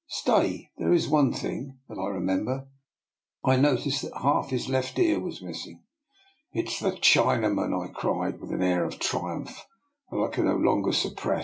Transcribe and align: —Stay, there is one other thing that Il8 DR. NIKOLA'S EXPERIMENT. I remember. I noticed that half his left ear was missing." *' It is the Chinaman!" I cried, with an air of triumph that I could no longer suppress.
—Stay, 0.21 0.71
there 0.79 0.91
is 0.91 1.07
one 1.07 1.27
other 1.27 1.37
thing 1.37 1.77
that 1.87 1.93
Il8 1.93 1.97
DR. 1.97 2.21
NIKOLA'S 2.21 2.21
EXPERIMENT. 2.23 2.67
I 3.45 3.45
remember. 3.45 3.45
I 3.45 3.55
noticed 3.55 4.01
that 4.01 4.17
half 4.19 4.49
his 4.49 4.67
left 4.67 4.97
ear 4.97 5.19
was 5.19 5.43
missing." 5.43 5.83
*' 6.21 6.53
It 6.55 6.69
is 6.71 6.79
the 6.79 6.93
Chinaman!" 6.93 7.85
I 7.87 7.93
cried, 7.93 8.39
with 8.41 8.51
an 8.51 8.63
air 8.63 8.83
of 8.83 8.97
triumph 8.97 9.63
that 10.09 10.17
I 10.17 10.27
could 10.29 10.45
no 10.45 10.55
longer 10.55 10.91
suppress. 10.91 11.39